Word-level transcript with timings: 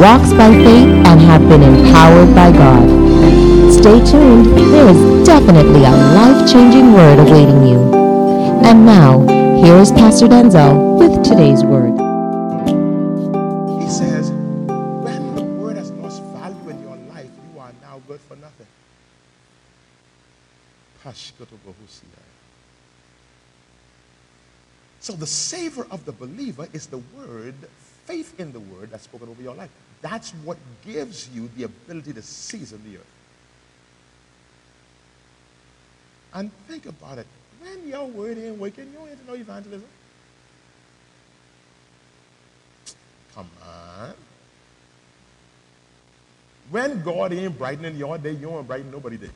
walks 0.00 0.32
by 0.32 0.50
faith, 0.50 0.88
and 1.06 1.20
have 1.20 1.46
been 1.46 1.62
empowered 1.62 2.34
by 2.34 2.50
God. 2.50 2.88
Stay 3.70 4.02
tuned, 4.10 4.46
there 4.72 4.88
is 4.88 5.26
definitely 5.26 5.84
a 5.84 5.90
life-changing 5.90 6.94
word 6.94 7.18
awaiting 7.18 7.66
you. 7.66 7.80
And 8.64 8.86
now, 8.86 9.20
here 9.62 9.76
is 9.76 9.92
Pastor 9.92 10.26
Denczil 10.26 10.98
with 10.98 11.22
today's 11.22 11.62
word. 11.62 11.89
So 25.00 25.14
the 25.14 25.26
savor 25.26 25.86
of 25.90 26.04
the 26.04 26.12
believer 26.12 26.68
is 26.72 26.86
the 26.86 26.98
word, 27.16 27.54
faith 28.04 28.38
in 28.38 28.52
the 28.52 28.60
word 28.60 28.90
that's 28.90 29.04
spoken 29.04 29.28
over 29.28 29.42
your 29.42 29.54
life. 29.54 29.70
That's 30.02 30.30
what 30.44 30.58
gives 30.84 31.28
you 31.30 31.50
the 31.56 31.64
ability 31.64 32.12
to 32.12 32.22
season 32.22 32.82
the 32.84 32.98
earth. 32.98 33.06
And 36.34 36.50
think 36.68 36.86
about 36.86 37.18
it. 37.18 37.26
When 37.60 37.88
your 37.88 38.06
word 38.06 38.38
ain't 38.38 38.58
working, 38.58 38.86
you 38.92 38.98
don't 38.98 39.26
know 39.26 39.34
evangelism. 39.34 39.88
Come 43.34 43.48
on. 43.66 44.12
When 46.70 47.02
God 47.02 47.32
ain't 47.32 47.58
brightening 47.58 47.96
your 47.96 48.16
day, 48.18 48.32
you 48.32 48.46
don't 48.46 48.66
brighten 48.66 48.90
nobody 48.90 49.16
day. 49.16 49.30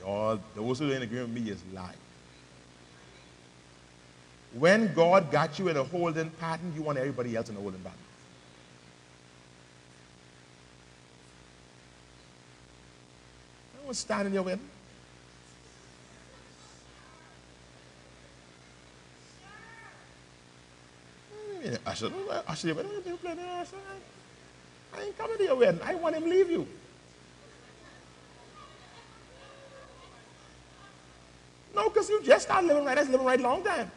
Y'all, 0.00 0.40
those 0.54 0.78
who 0.78 0.92
ain't 0.92 1.02
agree 1.02 1.20
with 1.20 1.30
me 1.30 1.50
is 1.50 1.62
lying. 1.72 1.94
When 4.58 4.94
God 4.94 5.32
got 5.32 5.58
you 5.58 5.68
in 5.68 5.76
a 5.76 5.82
holding 5.82 6.30
pattern, 6.30 6.72
you 6.76 6.82
want 6.82 6.96
everybody 6.96 7.34
else 7.34 7.48
in 7.48 7.56
a 7.56 7.60
holding 7.60 7.80
pattern. 7.80 7.98
I 13.82 13.88
was 13.88 13.98
standing 13.98 14.32
your 14.32 14.44
wedding. 14.44 14.68
I 21.86 21.94
said, 21.94 22.12
I 22.46 22.54
said, 22.54 22.76
I 24.94 25.02
ain't 25.02 25.18
coming 25.18 25.36
to 25.38 25.42
your 25.42 25.56
wedding. 25.56 25.80
I 25.82 25.94
want 25.96 26.14
him 26.14 26.22
to 26.24 26.28
leave 26.28 26.50
you. 26.50 26.66
No, 31.74 31.88
because 31.88 32.08
you 32.08 32.22
just 32.22 32.46
started 32.46 32.68
living 32.68 32.84
right. 32.84 32.94
That's 32.94 33.08
living 33.08 33.26
right 33.26 33.40
long 33.40 33.64
time. 33.64 33.90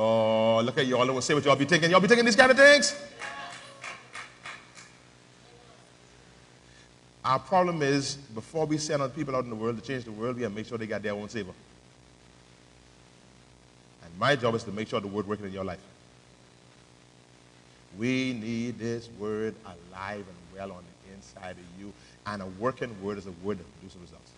Oh, 0.00 0.60
look 0.64 0.78
at 0.78 0.86
y'all. 0.86 1.04
Me 1.12 1.20
say 1.20 1.34
what 1.34 1.44
y'all 1.44 1.56
be 1.56 1.64
thinking. 1.64 1.90
Y'all 1.90 1.98
be 1.98 2.06
thinking 2.06 2.24
these 2.24 2.36
kind 2.36 2.52
of 2.52 2.56
things? 2.56 2.94
Our 7.24 7.40
problem 7.40 7.82
is, 7.82 8.14
before 8.14 8.64
we 8.64 8.78
send 8.78 9.02
other 9.02 9.12
people 9.12 9.34
out 9.34 9.42
in 9.42 9.50
the 9.50 9.56
world 9.56 9.76
to 9.76 9.82
change 9.82 10.04
the 10.04 10.12
world, 10.12 10.36
we 10.36 10.42
have 10.42 10.52
to 10.52 10.56
make 10.56 10.66
sure 10.66 10.78
they 10.78 10.86
got 10.86 11.02
their 11.02 11.14
own 11.14 11.28
savor. 11.28 11.50
And 14.04 14.18
my 14.20 14.36
job 14.36 14.54
is 14.54 14.62
to 14.64 14.70
make 14.70 14.86
sure 14.86 15.00
the 15.00 15.08
word 15.08 15.26
working 15.26 15.46
in 15.46 15.52
your 15.52 15.64
life. 15.64 15.80
We 17.98 18.34
need 18.34 18.78
this 18.78 19.08
word 19.18 19.56
alive 19.66 20.24
and 20.28 20.56
well 20.56 20.70
on 20.70 20.84
the 20.84 21.14
inside 21.14 21.56
of 21.56 21.80
you. 21.80 21.92
And 22.24 22.40
a 22.40 22.46
working 22.46 22.94
word 23.02 23.18
is 23.18 23.26
a 23.26 23.32
word 23.42 23.58
that 23.58 23.80
produces 23.80 24.00
results. 24.00 24.30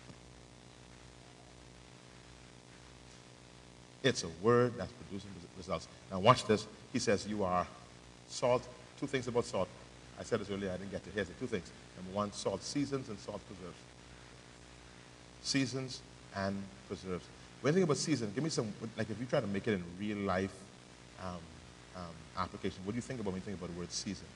It's 4.02 4.24
a 4.24 4.28
word 4.42 4.74
that's 4.76 4.92
producing 4.92 5.30
results. 5.56 5.88
Now 6.10 6.20
watch 6.20 6.44
this. 6.46 6.66
He 6.92 6.98
says 6.98 7.26
you 7.26 7.44
are 7.44 7.66
salt. 8.28 8.66
Two 8.98 9.06
things 9.06 9.28
about 9.28 9.44
salt. 9.44 9.68
I 10.18 10.22
said 10.22 10.40
this 10.40 10.50
earlier, 10.50 10.70
I 10.70 10.76
didn't 10.76 10.90
get 10.90 11.04
to. 11.04 11.10
Here's 11.10 11.28
the 11.28 11.34
two 11.34 11.46
things. 11.46 11.70
Number 11.96 12.16
one, 12.16 12.32
salt 12.32 12.62
seasons 12.62 13.08
and 13.08 13.18
salt 13.18 13.40
preserves. 13.46 13.76
Seasons 15.42 16.00
and 16.36 16.62
preserves. 16.88 17.24
When 17.60 17.72
you 17.72 17.80
think 17.80 17.84
about 17.84 17.96
season, 17.96 18.30
give 18.34 18.44
me 18.44 18.50
some, 18.50 18.72
like 18.96 19.08
if 19.10 19.18
you 19.18 19.26
try 19.26 19.40
to 19.40 19.46
make 19.46 19.66
it 19.66 19.74
in 19.74 19.84
real 19.98 20.18
life 20.18 20.54
um, 21.22 21.36
um, 21.96 22.02
application, 22.38 22.78
what 22.84 22.92
do 22.92 22.96
you 22.96 23.02
think 23.02 23.20
about 23.20 23.32
when 23.32 23.40
you 23.40 23.44
think 23.44 23.58
about 23.58 23.72
the 23.72 23.78
word 23.78 23.92
season? 23.92 24.26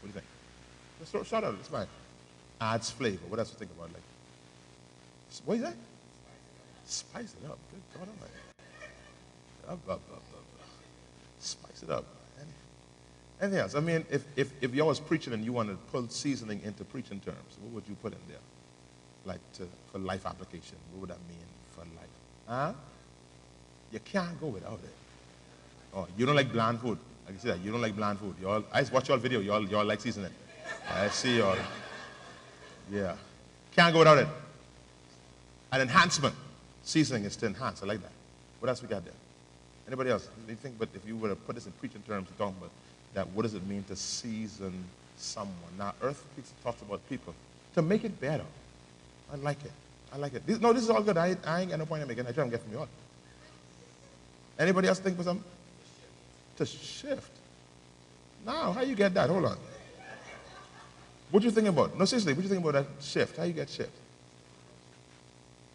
What 0.00 0.12
do 0.12 0.18
you 0.18 1.10
think? 1.10 1.26
Shout 1.26 1.44
out, 1.44 1.54
it's 1.58 1.68
fine. 1.68 1.86
Adds 2.60 2.90
flavor. 2.90 3.24
What 3.28 3.38
else 3.38 3.50
do 3.50 3.54
you 3.54 3.58
think 3.58 3.70
about? 3.76 3.92
Like, 3.92 4.02
what 5.44 5.54
is 5.56 5.62
that? 5.62 5.74
Spice 6.92 7.34
it 7.42 7.48
up. 7.48 7.58
Good 7.70 7.80
God 7.98 8.08
Up, 9.66 9.78
up, 9.88 10.00
up, 10.12 10.12
up. 10.12 10.22
Spice 11.40 11.82
it 11.82 11.88
up. 11.88 12.04
Anything 13.40 13.60
else? 13.60 13.74
I 13.74 13.80
mean, 13.80 14.04
if, 14.10 14.24
if, 14.36 14.52
if 14.60 14.74
y'all 14.74 14.88
was 14.88 15.00
preaching 15.00 15.32
and 15.32 15.42
you 15.42 15.54
wanted 15.54 15.72
to 15.72 15.78
put 15.90 16.12
seasoning 16.12 16.60
into 16.62 16.84
preaching 16.84 17.18
terms, 17.20 17.56
what 17.62 17.72
would 17.72 17.88
you 17.88 17.96
put 18.02 18.12
in 18.12 18.18
there? 18.28 18.38
Like 19.24 19.40
to, 19.54 19.66
for 19.90 20.00
life 20.00 20.26
application. 20.26 20.76
What 20.92 21.00
would 21.00 21.10
that 21.10 21.26
mean 21.26 21.46
for 21.70 21.80
life? 21.80 22.10
Huh? 22.46 22.72
You 23.90 24.00
can't 24.00 24.38
go 24.38 24.48
without 24.48 24.78
it. 24.84 24.94
Oh, 25.94 26.06
you 26.18 26.26
don't 26.26 26.36
like 26.36 26.52
bland 26.52 26.78
food. 26.80 26.98
I 27.26 27.30
can 27.30 27.40
see 27.40 27.48
that. 27.48 27.60
You 27.60 27.72
don't 27.72 27.80
like 27.80 27.96
bland 27.96 28.18
food. 28.18 28.34
Y'all, 28.40 28.64
I 28.70 28.82
watch 28.92 29.08
your 29.08 29.16
video. 29.16 29.40
Y'all, 29.40 29.66
y'all 29.66 29.84
like 29.86 30.02
seasoning. 30.02 30.30
I 30.90 31.08
see 31.08 31.38
y'all. 31.38 31.56
Yeah. 32.90 33.16
Can't 33.74 33.94
go 33.94 34.00
without 34.00 34.18
it. 34.18 34.28
An 35.72 35.80
enhancement. 35.80 36.34
Seasoning 36.84 37.24
is 37.24 37.36
to 37.36 37.46
enhance. 37.46 37.82
I 37.82 37.86
like 37.86 38.02
that. 38.02 38.12
What 38.60 38.68
else 38.68 38.82
we 38.82 38.88
got 38.88 39.04
there? 39.04 39.14
Anybody 39.86 40.10
else? 40.10 40.28
You 40.48 40.54
think, 40.54 40.78
but 40.78 40.88
if 40.94 41.06
you 41.06 41.16
were 41.16 41.28
to 41.28 41.34
put 41.34 41.54
this 41.54 41.66
in 41.66 41.72
preaching 41.72 42.02
terms, 42.06 42.28
you're 42.28 42.38
talking 42.38 42.58
about 42.58 42.70
that, 43.14 43.28
what 43.30 43.42
does 43.42 43.54
it 43.54 43.66
mean 43.66 43.84
to 43.84 43.96
season 43.96 44.84
someone? 45.16 45.54
Now, 45.78 45.94
Earth 46.02 46.24
talks 46.62 46.80
about 46.82 47.06
people 47.08 47.34
to 47.74 47.82
make 47.82 48.04
it 48.04 48.20
better. 48.20 48.44
I 49.32 49.36
like 49.36 49.64
it. 49.64 49.72
I 50.12 50.18
like 50.18 50.34
it. 50.34 50.46
This, 50.46 50.60
no, 50.60 50.72
this 50.72 50.82
is 50.82 50.90
all 50.90 51.02
good. 51.02 51.16
I, 51.16 51.36
I 51.44 51.62
ain't 51.62 51.70
got 51.70 51.78
no 51.78 51.86
point 51.86 52.02
in 52.02 52.08
making. 52.08 52.26
I 52.26 52.32
try 52.32 52.44
to 52.44 52.50
get 52.50 52.62
from 52.62 52.72
you 52.72 52.78
all. 52.80 52.88
Anybody 54.58 54.88
else 54.88 54.98
think 54.98 55.16
for 55.16 55.22
some? 55.22 55.42
To 56.58 56.66
shift. 56.66 57.30
Now, 58.44 58.72
how 58.72 58.82
you 58.82 58.94
get 58.94 59.14
that? 59.14 59.30
Hold 59.30 59.46
on. 59.46 59.56
What 61.30 61.42
you 61.42 61.50
think 61.50 61.68
about? 61.68 61.98
No, 61.98 62.04
seriously, 62.04 62.34
what 62.34 62.42
you 62.42 62.48
think 62.48 62.60
about 62.60 62.74
that 62.74 62.86
shift? 63.02 63.38
How 63.38 63.44
you 63.44 63.54
get 63.54 63.70
shift? 63.70 63.92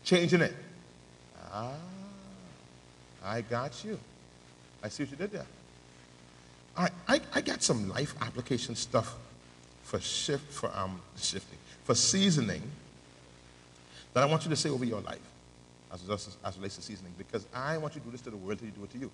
Changing 0.03 0.41
it. 0.41 0.53
Ah, 1.57 1.72
I 3.23 3.41
got 3.41 3.84
you. 3.84 3.97
I 4.84 4.90
see 4.90 5.03
what 5.03 5.11
you 5.11 5.17
did 5.17 5.32
there. 5.32 5.46
I, 6.78 7.20
I 7.34 7.41
got 7.41 7.64
some 7.64 7.90
life 7.90 8.14
application 8.22 8.76
stuff 8.76 9.16
for 9.82 9.99
shift 9.99 10.52
for 10.52 10.70
um 10.78 11.02
shifting 11.17 11.58
for 11.85 11.96
seasoning 11.96 12.61
that 14.14 14.22
I 14.22 14.28
want 14.28 14.43
you 14.43 14.49
to 14.52 14.55
say 14.55 14.70
over 14.70 14.85
your 14.85 15.02
life 15.02 15.26
as, 15.91 16.08
as, 16.09 16.37
as 16.43 16.58
relates 16.58 16.76
to 16.76 16.82
seasoning 16.82 17.14
because 17.17 17.47
I 17.53 17.78
want 17.78 17.96
you 17.96 18.02
to 18.02 18.05
do 18.05 18.11
this 18.11 18.22
to 18.22 18.29
the 18.29 18.37
world 18.37 18.59
till 18.59 18.67
you 18.67 18.73
do 18.73 18.84
it 18.84 18.91
to 18.91 18.97
you. 18.97 19.09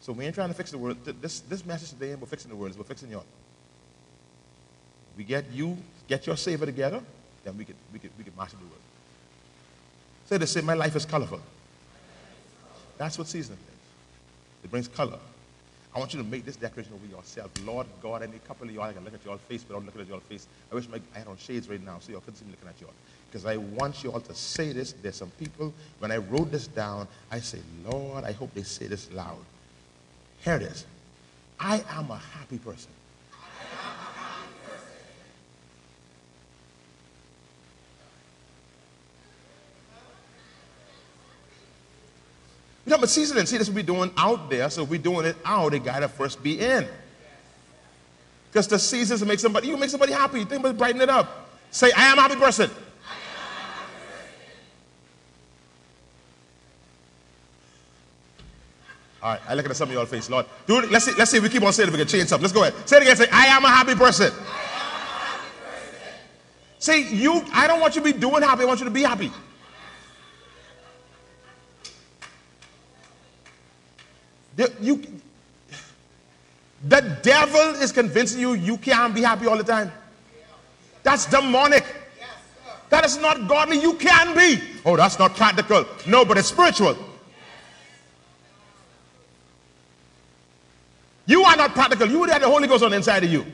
So 0.00 0.12
we 0.12 0.24
ain't 0.24 0.34
trying 0.34 0.48
to 0.48 0.54
fix 0.54 0.70
the 0.70 0.78
world. 0.78 0.96
This 1.20 1.40
this 1.40 1.66
message 1.66 1.90
today 1.90 2.10
ain't 2.10 2.18
about 2.18 2.30
fixing 2.30 2.50
the 2.50 2.56
world, 2.56 2.68
it's 2.68 2.76
about 2.76 2.88
fixing 2.88 3.10
you. 3.10 3.20
We 5.18 5.24
get 5.24 5.44
you, 5.52 5.76
get 6.06 6.26
your 6.26 6.36
savor 6.36 6.64
together, 6.64 7.02
then 7.44 7.58
we 7.58 7.66
could 7.66 7.76
we 7.92 7.98
could 7.98 8.12
we 8.16 8.24
could 8.24 8.36
master 8.36 8.56
the 8.56 8.64
world. 8.64 8.87
Say 10.28 10.36
they 10.36 10.44
say, 10.44 10.60
my 10.60 10.74
life 10.74 10.94
is 10.94 11.06
colorful. 11.06 11.40
That's 12.98 13.16
what 13.16 13.28
seasoning 13.28 13.58
is. 13.66 14.64
It 14.64 14.70
brings 14.70 14.86
color. 14.86 15.18
I 15.94 15.98
want 15.98 16.12
you 16.12 16.22
to 16.22 16.28
make 16.28 16.44
this 16.44 16.56
declaration 16.56 16.92
over 16.92 17.06
yourself. 17.06 17.50
Lord 17.64 17.86
God, 18.02 18.22
any 18.22 18.38
couple 18.46 18.68
of 18.68 18.74
y'all, 18.74 18.84
I 18.84 18.92
can 18.92 19.04
look 19.04 19.14
at 19.14 19.24
your 19.24 19.38
face 19.38 19.64
without 19.66 19.86
looking 19.86 20.02
at 20.02 20.06
your 20.08 20.20
face. 20.20 20.46
I 20.70 20.74
wish 20.74 20.86
my, 20.88 21.00
I 21.14 21.20
had 21.20 21.28
on 21.28 21.38
shades 21.38 21.66
right 21.66 21.82
now 21.82 21.96
so 22.00 22.12
y'all 22.12 22.20
couldn't 22.20 22.36
see 22.36 22.44
me 22.44 22.50
looking 22.50 22.68
at 22.68 22.78
y'all. 22.78 22.92
because 23.30 23.46
I 23.46 23.56
want 23.56 24.04
you 24.04 24.12
all 24.12 24.20
to 24.20 24.34
say 24.34 24.72
this. 24.72 24.92
There's 24.92 25.16
some 25.16 25.30
people, 25.38 25.72
when 25.98 26.12
I 26.12 26.18
wrote 26.18 26.50
this 26.50 26.66
down, 26.66 27.08
I 27.30 27.40
say, 27.40 27.60
Lord, 27.86 28.24
I 28.24 28.32
hope 28.32 28.52
they 28.52 28.64
say 28.64 28.86
this 28.86 29.10
loud. 29.12 29.38
Here 30.44 30.56
it 30.56 30.62
is. 30.62 30.84
I 31.58 31.82
am 31.90 32.10
a 32.10 32.18
happy 32.18 32.58
person. 32.58 32.90
You 42.88 42.94
know, 42.94 43.00
but 43.00 43.10
seasoning, 43.10 43.44
see, 43.44 43.58
this 43.58 43.68
we 43.68 43.82
doing 43.82 44.10
out 44.16 44.48
there, 44.48 44.70
so 44.70 44.82
we're 44.82 44.98
doing 44.98 45.26
it 45.26 45.36
out, 45.44 45.74
it 45.74 45.84
gotta 45.84 46.08
first 46.08 46.42
be 46.42 46.58
in. 46.58 46.88
Because 48.50 48.66
the 48.66 48.78
seasons 48.78 49.22
make 49.26 49.38
somebody, 49.38 49.68
you 49.68 49.76
make 49.76 49.90
somebody 49.90 50.14
happy. 50.14 50.38
You 50.38 50.46
Think 50.46 50.60
about 50.60 50.78
brighten 50.78 51.02
it 51.02 51.10
up. 51.10 51.50
Say, 51.70 51.92
I 51.92 52.04
am 52.04 52.18
a 52.18 52.22
happy 52.22 52.36
person. 52.36 52.70
All 59.22 59.32
right, 59.32 59.40
I 59.46 59.52
look 59.52 59.68
at 59.68 59.76
some 59.76 59.90
of 59.90 59.94
y'all 59.94 60.06
face, 60.06 60.30
Lord. 60.30 60.46
Dude, 60.66 60.90
let's 60.90 61.04
see, 61.04 61.12
let's 61.18 61.30
see 61.30 61.36
if 61.36 61.42
we 61.42 61.50
keep 61.50 61.62
on 61.62 61.74
saying 61.74 61.88
it, 61.88 61.90
if 61.90 61.92
we 61.92 61.98
can 61.98 62.08
change 62.08 62.30
something. 62.30 62.44
Let's 62.44 62.54
go 62.54 62.62
ahead. 62.62 62.88
Say 62.88 62.96
it 62.96 63.02
again. 63.02 63.16
Say, 63.16 63.28
I 63.30 63.48
am 63.48 63.66
a 63.66 63.68
happy 63.68 63.96
person. 63.96 64.32
See, 66.78 67.14
you, 67.14 67.44
I 67.52 67.66
don't 67.66 67.80
want 67.80 67.96
you 67.96 68.00
to 68.00 68.12
be 68.14 68.18
doing 68.18 68.42
happy. 68.42 68.62
I 68.62 68.64
want 68.64 68.80
you 68.80 68.86
to 68.86 68.90
be 68.90 69.02
happy. 69.02 69.30
The, 74.58 74.72
you, 74.80 75.00
the 76.82 77.00
devil 77.22 77.80
is 77.82 77.92
convincing 77.92 78.40
you 78.40 78.54
you 78.54 78.76
can't 78.76 79.14
be 79.14 79.22
happy 79.22 79.46
all 79.46 79.56
the 79.56 79.64
time. 79.64 79.92
That's 81.02 81.26
demonic. 81.26 81.84
That 82.90 83.04
is 83.04 83.18
not 83.18 83.48
godly. 83.48 83.80
You 83.80 83.94
can 83.94 84.34
be. 84.34 84.62
Oh, 84.84 84.96
that's 84.96 85.18
not 85.18 85.36
practical. 85.36 85.84
No, 86.06 86.24
but 86.24 86.38
it's 86.38 86.48
spiritual. 86.48 86.96
You 91.26 91.42
are 91.44 91.56
not 91.56 91.74
practical. 91.74 92.08
You 92.08 92.20
would 92.20 92.30
have 92.30 92.40
the 92.40 92.48
Holy 92.48 92.66
Ghost 92.66 92.82
on 92.82 92.90
the 92.90 92.96
inside 92.96 93.22
of 93.22 93.30
you. 93.30 93.44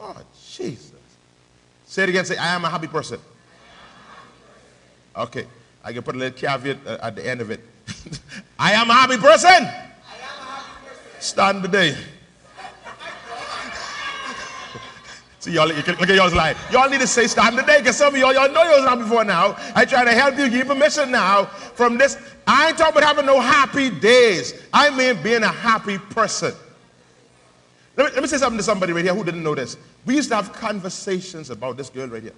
Oh, 0.00 0.16
Jesus. 0.52 0.92
Say 1.86 2.02
it 2.02 2.08
again. 2.08 2.24
Say, 2.24 2.36
I 2.36 2.54
am 2.54 2.64
a 2.64 2.70
happy 2.70 2.88
person. 2.88 3.20
Okay. 5.16 5.46
I 5.84 5.92
can 5.92 6.02
put 6.02 6.16
a 6.16 6.18
little 6.18 6.36
caveat 6.36 6.78
uh, 6.86 6.98
at 7.02 7.14
the 7.14 7.26
end 7.26 7.40
of 7.40 7.50
it. 7.50 7.60
I 8.58 8.72
am 8.72 8.90
a 8.90 8.94
happy 8.94 9.16
person. 9.18 9.68
Stand 11.20 11.62
today. 11.62 11.96
See, 15.40 15.52
y'all, 15.52 15.68
look 15.68 15.88
at 15.88 16.08
y'all's 16.08 16.34
life. 16.34 16.70
Y'all 16.70 16.90
need 16.90 17.00
to 17.00 17.06
say 17.06 17.26
stand 17.26 17.56
today 17.56 17.78
because 17.78 17.96
some 17.96 18.14
of 18.14 18.20
y'all, 18.20 18.34
y'all 18.34 18.52
know 18.52 18.62
y'all 18.62 18.84
not 18.84 18.98
before 18.98 19.24
now. 19.24 19.56
I 19.74 19.86
try 19.86 20.04
to 20.04 20.12
help 20.12 20.36
you, 20.36 20.50
give 20.50 20.66
permission 20.66 21.10
now 21.10 21.46
from 21.46 21.96
this. 21.96 22.18
I 22.46 22.68
ain't 22.68 22.78
talking 22.78 22.98
about 22.98 23.06
having 23.06 23.24
no 23.24 23.40
happy 23.40 23.88
days. 23.88 24.62
I 24.72 24.90
mean 24.90 25.22
being 25.22 25.42
a 25.42 25.48
happy 25.48 25.96
person. 25.96 26.52
Let 27.96 28.08
me, 28.08 28.12
let 28.12 28.22
me 28.22 28.28
say 28.28 28.36
something 28.36 28.58
to 28.58 28.62
somebody 28.62 28.92
right 28.92 29.04
here 29.04 29.14
who 29.14 29.24
didn't 29.24 29.42
know 29.42 29.54
this. 29.54 29.78
We 30.04 30.16
used 30.16 30.28
to 30.28 30.36
have 30.36 30.52
conversations 30.52 31.48
about 31.48 31.76
this 31.76 31.88
girl 31.88 32.08
right 32.08 32.22
here. 32.22 32.34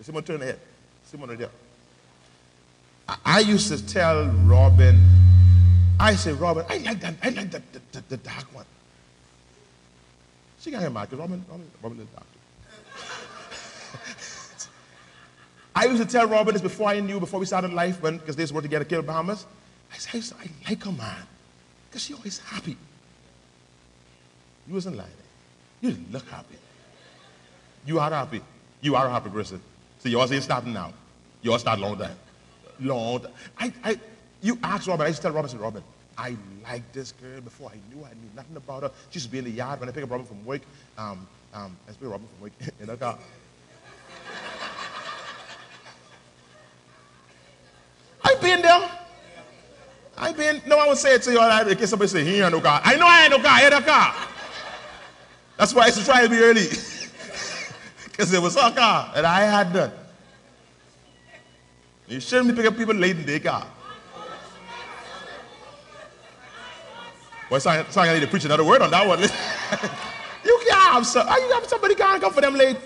Someone 0.00 0.24
turn 0.24 0.42
ahead. 0.42 0.58
Someone 1.04 1.28
right 1.30 1.38
here. 1.38 1.50
I, 3.08 3.16
I 3.24 3.40
used 3.40 3.68
to 3.68 3.86
tell 3.86 4.26
Robin, 4.26 4.98
I 6.02 6.16
say, 6.16 6.32
Robin, 6.32 6.66
I 6.68 6.78
like 6.78 6.98
that, 6.98 7.14
I 7.22 7.28
like 7.28 7.52
that, 7.52 7.62
the, 7.72 7.80
the, 7.92 8.04
the 8.08 8.16
dark 8.16 8.52
one. 8.52 8.64
She 10.58 10.72
got 10.72 10.82
him 10.82 10.94
mad 10.94 11.08
because 11.08 11.20
Robin, 11.20 11.44
Robin, 11.48 11.70
Robin 11.80 12.00
is 12.00 12.06
doctor. 12.06 12.26
I 15.76 15.84
used 15.84 16.02
to 16.02 16.08
tell 16.08 16.26
Robin 16.26 16.54
this 16.54 16.60
before 16.60 16.88
I 16.88 16.98
knew, 16.98 17.20
before 17.20 17.38
we 17.38 17.46
started 17.46 17.72
life, 17.72 18.02
when 18.02 18.18
because 18.18 18.34
they 18.34 18.42
used 18.42 18.50
to 18.50 18.54
work 18.56 18.64
together, 18.64 18.84
Kill 18.84 19.02
Bahamas. 19.02 19.46
I 19.92 19.98
said, 19.98 20.36
I, 20.40 20.48
like 20.68 20.82
her, 20.82 20.90
man, 20.90 21.22
because 21.88 22.02
she 22.02 22.14
always 22.14 22.40
happy. 22.40 22.76
You 24.66 24.74
wasn't 24.74 24.96
lying. 24.96 25.10
You 25.82 25.96
look 26.10 26.28
happy. 26.28 26.56
You 27.86 28.00
are 28.00 28.10
happy. 28.10 28.40
You 28.80 28.96
are 28.96 29.06
a 29.06 29.10
happy 29.10 29.30
person. 29.30 29.60
So 30.00 30.08
ain't 30.08 30.42
starting 30.42 30.72
now. 30.72 30.92
Yours 31.42 31.60
start 31.60 31.78
long 31.78 31.96
time. 31.96 32.16
Long 32.80 33.20
time. 33.20 33.32
I, 33.56 33.72
I, 33.84 34.00
you 34.42 34.58
ask 34.62 34.88
Robin, 34.88 35.04
I 35.04 35.08
used 35.08 35.22
to 35.22 35.28
tell 35.28 35.32
Robin, 35.32 35.48
I 35.48 35.52
said, 35.52 35.60
Robin, 35.60 35.82
I 36.18 36.36
liked 36.62 36.92
this 36.92 37.12
girl 37.12 37.40
before 37.40 37.70
I 37.70 37.94
knew 37.94 38.04
I 38.04 38.10
knew 38.10 38.30
nothing 38.34 38.56
about 38.56 38.82
her. 38.82 38.90
She 39.10 39.16
used 39.16 39.26
to 39.26 39.32
be 39.32 39.38
in 39.38 39.44
the 39.44 39.50
yard 39.50 39.80
when 39.80 39.88
I 39.88 39.92
pick 39.92 40.04
up 40.04 40.10
Robin 40.10 40.26
from 40.26 40.44
work. 40.44 40.60
Um, 40.98 41.26
um, 41.54 41.76
I 41.88 41.92
pick 41.92 42.06
up 42.06 42.12
Robin 42.12 42.28
from 42.28 42.40
work 42.42 42.52
in 42.80 42.88
her 42.88 42.96
car. 42.96 43.18
I 48.24 48.34
been 48.40 48.62
there. 48.62 48.90
I 50.16 50.32
been. 50.32 50.62
No, 50.66 50.78
I 50.78 50.88
would 50.88 50.98
say 50.98 51.14
it 51.14 51.22
to 51.22 51.32
you 51.32 51.40
all 51.40 51.68
in 51.68 51.76
case 51.76 51.90
somebody 51.90 52.08
say 52.08 52.24
he 52.24 52.40
ain't 52.40 52.52
no 52.52 52.60
car. 52.60 52.80
I 52.84 52.96
know 52.96 53.06
I 53.08 53.22
ain't 53.22 53.30
no 53.30 53.38
car. 53.38 53.50
I 53.50 53.64
ain't 53.64 53.74
a 53.74 53.82
car. 53.82 54.14
That's 55.56 55.74
why 55.74 55.84
I 55.84 55.86
used 55.86 55.98
to 55.98 56.04
try 56.04 56.22
to 56.22 56.28
be 56.28 56.38
early. 56.38 56.66
Because 58.04 58.32
it 58.34 58.42
was 58.42 58.54
her 58.54 58.70
car 58.70 59.10
and 59.16 59.26
I 59.26 59.40
had 59.40 59.72
done. 59.72 59.90
You 62.06 62.20
shouldn't 62.20 62.48
be 62.48 62.54
picking 62.54 62.70
up 62.70 62.76
people 62.76 62.94
late 62.94 63.16
in 63.16 63.24
their 63.24 63.40
car. 63.40 63.66
Well, 67.52 67.58
it's 67.58 67.66
like, 67.66 68.08
I 68.08 68.14
need 68.14 68.20
to 68.20 68.26
preach 68.28 68.46
another 68.46 68.64
word 68.64 68.80
on 68.80 68.90
that 68.92 69.06
one. 69.06 69.20
you 69.20 70.60
can't 70.66 70.92
have, 70.94 71.06
some, 71.06 71.28
you 71.28 71.52
have 71.52 71.66
somebody 71.66 71.94
can't 71.94 72.18
come 72.18 72.32
for 72.32 72.40
them 72.40 72.54
late. 72.54 72.78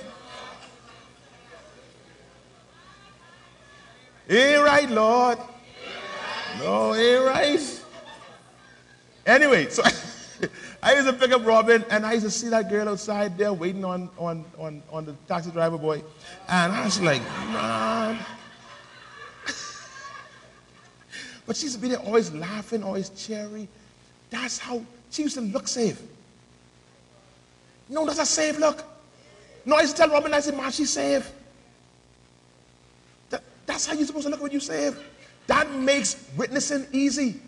Ain't 4.28 4.64
right, 4.64 4.90
Lord. 4.90 5.38
No, 6.58 6.96
ain't 6.96 7.24
right. 7.24 7.84
Anyway, 9.24 9.68
so 9.68 9.84
I 10.82 10.94
used 10.94 11.06
to 11.06 11.12
pick 11.12 11.30
up 11.30 11.46
Robin 11.46 11.84
and 11.88 12.04
I 12.04 12.14
used 12.14 12.24
to 12.24 12.30
see 12.32 12.48
that 12.48 12.68
girl 12.68 12.88
outside 12.88 13.38
there 13.38 13.52
waiting 13.52 13.84
on, 13.84 14.10
on, 14.18 14.44
on, 14.58 14.82
on 14.90 15.04
the 15.04 15.12
taxi 15.28 15.52
driver 15.52 15.78
boy. 15.78 16.02
And 16.48 16.72
I 16.72 16.84
was 16.84 17.00
like, 17.00 17.22
man. 17.22 18.18
but 21.46 21.54
she 21.54 21.66
used 21.66 21.76
to 21.76 21.80
be 21.80 21.90
there 21.90 22.00
always 22.00 22.32
laughing, 22.32 22.82
always 22.82 23.10
cheery. 23.10 23.68
That's 24.30 24.58
how 24.58 24.82
she 25.10 25.22
used 25.22 25.36
to 25.36 25.40
look 25.40 25.68
safe. 25.68 26.00
No, 27.88 28.04
that's 28.04 28.18
a 28.18 28.26
safe 28.26 28.58
look. 28.58 28.82
No, 29.64 29.76
I 29.76 29.82
used 29.82 29.96
to 29.96 30.02
tell 30.02 30.10
Robin, 30.10 30.34
I 30.34 30.40
said, 30.40 30.56
man, 30.56 30.70
she's 30.70 30.90
safe. 30.90 31.30
That, 33.30 33.42
that's 33.66 33.86
how 33.86 33.94
you're 33.94 34.06
supposed 34.06 34.26
to 34.26 34.30
look 34.30 34.42
when 34.42 34.52
you 34.52 34.60
save. 34.60 34.98
That 35.46 35.70
makes 35.72 36.16
witnessing 36.36 36.86
easy. 36.92 37.40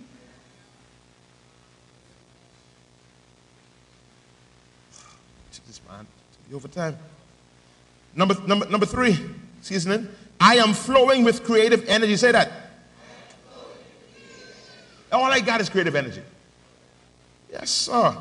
Jesus, 5.52 5.80
man, 5.88 6.06
over 6.54 6.68
time. 6.68 6.96
Number, 8.14 8.34
number, 8.46 8.66
number 8.66 8.86
three, 8.86 9.18
seasoning. 9.62 10.08
I 10.40 10.56
am 10.56 10.72
flowing 10.72 11.24
with 11.24 11.44
creative 11.44 11.88
energy. 11.88 12.16
Say 12.16 12.32
that. 12.32 12.50
All 15.10 15.24
I 15.24 15.40
got 15.40 15.60
is 15.60 15.68
creative 15.68 15.96
energy. 15.96 16.22
Yes, 17.50 17.70
sir. 17.70 18.16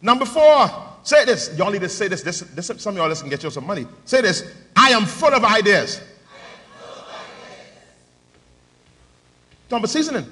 Number 0.00 0.24
four, 0.24 0.70
say 1.02 1.24
this. 1.24 1.56
Y'all 1.56 1.70
need 1.70 1.80
to 1.80 1.88
say 1.88 2.08
this. 2.08 2.22
this, 2.22 2.40
this 2.40 2.66
some 2.78 2.94
of 2.94 2.96
y'all 2.96 3.08
listen 3.08 3.28
get 3.28 3.42
you 3.42 3.50
some 3.50 3.66
money. 3.66 3.86
Say 4.04 4.20
this. 4.20 4.44
I 4.76 4.90
am 4.90 5.06
full 5.06 5.32
of 5.32 5.44
ideas. 5.44 6.00
Talking 9.68 9.78
about 9.78 9.90
seasoning. 9.90 10.26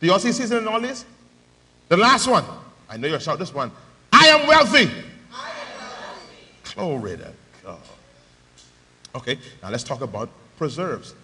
Do 0.00 0.06
y'all 0.06 0.18
see 0.18 0.32
seasoning 0.32 0.64
in 0.64 0.68
all 0.68 0.80
this? 0.80 1.04
The 1.88 1.96
last 1.96 2.26
one. 2.26 2.44
I 2.88 2.96
know 2.96 3.06
you'll 3.06 3.18
shout 3.18 3.38
this 3.38 3.54
one. 3.54 3.70
I 4.12 4.26
am 4.28 4.48
wealthy. 4.48 4.90
I 5.32 5.50
am 5.50 5.78
wealthy. 5.78 6.74
Glory 6.74 7.16
to 7.16 7.32
God. 7.64 7.78
Okay, 9.14 9.38
now 9.62 9.70
let's 9.70 9.84
talk 9.84 10.00
about 10.00 10.28
preserves. 10.56 11.14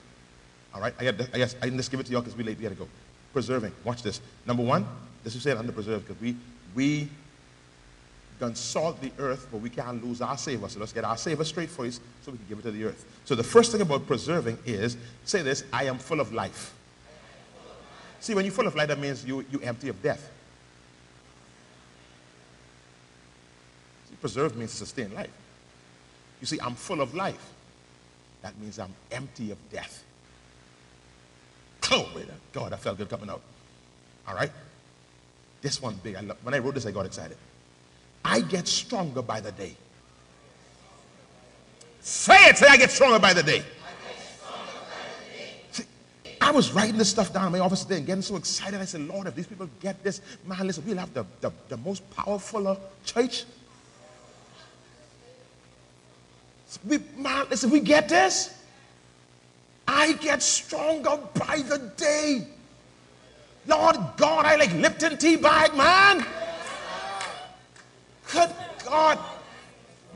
All 0.74 0.80
right, 0.80 0.94
I, 0.98 1.04
got, 1.04 1.28
I 1.32 1.38
guess 1.38 1.56
I 1.60 1.68
can 1.68 1.76
just 1.76 1.90
give 1.90 2.00
it 2.00 2.06
to 2.06 2.12
y'all 2.12 2.20
because 2.20 2.36
we 2.36 2.44
late. 2.44 2.58
We 2.58 2.64
gotta 2.64 2.74
go. 2.74 2.88
Preserving. 3.32 3.72
Watch 3.84 4.02
this. 4.02 4.20
Number 4.46 4.62
one, 4.62 4.86
this 5.26 5.34
is 5.34 5.42
saying 5.42 5.58
under 5.58 5.72
preserved 5.72 6.06
because 6.06 6.22
we 6.22 6.36
we 6.76 7.08
consult 8.38 9.00
the 9.00 9.10
earth, 9.18 9.48
but 9.50 9.60
we 9.60 9.68
can't 9.68 10.04
lose 10.04 10.20
our 10.20 10.38
savor. 10.38 10.68
So 10.68 10.78
let's 10.78 10.92
get 10.92 11.02
our 11.02 11.16
savor 11.16 11.42
straight 11.42 11.68
first 11.68 12.00
so 12.22 12.30
we 12.30 12.38
can 12.38 12.46
give 12.48 12.60
it 12.60 12.62
to 12.62 12.70
the 12.70 12.84
earth. 12.84 13.04
So 13.24 13.34
the 13.34 13.42
first 13.42 13.72
thing 13.72 13.80
about 13.80 14.06
preserving 14.06 14.56
is 14.64 14.96
say 15.24 15.42
this 15.42 15.64
I 15.72 15.86
am 15.86 15.98
full 15.98 16.20
of 16.20 16.32
life. 16.32 16.72
See, 18.20 18.34
when 18.34 18.44
you're 18.44 18.54
full 18.54 18.68
of 18.68 18.76
life, 18.76 18.86
that 18.86 19.00
means 19.00 19.24
you, 19.24 19.44
you 19.50 19.58
empty 19.62 19.88
of 19.88 20.00
death. 20.00 20.30
See, 24.08 24.14
preserve 24.20 24.56
means 24.56 24.70
sustain 24.70 25.12
life. 25.12 25.30
You 26.40 26.46
see, 26.46 26.60
I'm 26.60 26.76
full 26.76 27.00
of 27.00 27.16
life. 27.16 27.52
That 28.42 28.56
means 28.60 28.78
I'm 28.78 28.94
empty 29.10 29.50
of 29.50 29.58
death. 29.72 30.04
Glory 31.80 32.26
to 32.26 32.34
God, 32.52 32.72
I 32.72 32.76
felt 32.76 32.98
good 32.98 33.10
coming 33.10 33.28
out. 33.28 33.42
All 34.28 34.36
right? 34.36 34.52
This 35.62 35.80
one 35.80 35.98
big. 36.02 36.16
I 36.16 36.20
love, 36.20 36.36
when 36.42 36.54
I 36.54 36.58
wrote 36.58 36.74
this, 36.74 36.86
I 36.86 36.90
got 36.90 37.06
excited. 37.06 37.36
I 38.24 38.40
get 38.40 38.68
stronger 38.68 39.22
by 39.22 39.40
the 39.40 39.52
day. 39.52 39.76
Say 42.00 42.36
it. 42.48 42.58
Say, 42.58 42.66
I 42.68 42.76
get 42.76 42.90
stronger 42.90 43.18
by 43.18 43.32
the 43.32 43.42
day. 43.42 43.62
I 46.40 46.50
was 46.50 46.70
writing 46.72 46.96
this 46.96 47.10
stuff 47.10 47.32
down 47.32 47.46
in 47.46 47.52
my 47.52 47.58
office 47.58 47.82
today 47.82 47.96
and 47.96 48.06
getting 48.06 48.22
so 48.22 48.36
excited. 48.36 48.80
I 48.80 48.84
said, 48.84 49.00
Lord, 49.00 49.26
if 49.26 49.34
these 49.34 49.46
people 49.46 49.68
get 49.80 50.02
this, 50.04 50.20
man, 50.46 50.66
listen, 50.66 50.84
we'll 50.86 50.98
have 50.98 51.12
the, 51.12 51.24
the, 51.40 51.50
the 51.68 51.76
most 51.78 52.08
powerful 52.14 52.68
uh, 52.68 52.76
church. 53.04 53.44
We, 56.86 56.98
man, 57.16 57.46
listen, 57.50 57.70
we 57.70 57.80
get 57.80 58.08
this. 58.08 58.54
I 59.88 60.12
get 60.14 60.42
stronger 60.42 61.18
by 61.34 61.62
the 61.68 61.78
day. 61.96 62.46
Lord 63.66 63.96
God, 64.16 64.46
I 64.46 64.56
like 64.56 64.72
Lipton 64.74 65.18
tea 65.18 65.36
bag, 65.36 65.76
man. 65.76 66.24
Good 68.32 68.50
God. 68.84 69.18